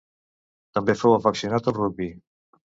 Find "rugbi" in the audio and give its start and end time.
1.79-2.13